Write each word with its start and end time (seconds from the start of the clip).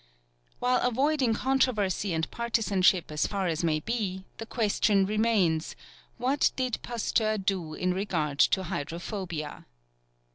While 0.57 0.81
avoiding 0.81 1.35
controversy 1.35 2.11
and 2.11 2.31
partisanship 2.31 3.11
as 3.11 3.27
far 3.27 3.45
as 3.45 3.63
may 3.63 3.79
be, 3.81 4.25
the 4.39 4.47
question 4.47 5.05
remains, 5.05 5.75
What 6.17 6.49
did 6.55 6.79
Pasteur 6.81 7.37
do 7.37 7.75
in 7.75 7.93
regard 7.93 8.39
to 8.39 8.63
hydrophobia? 8.63 9.67